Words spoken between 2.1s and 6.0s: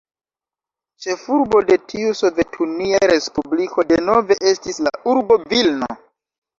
sovetunia respubliko denove estis la urbo Vilno.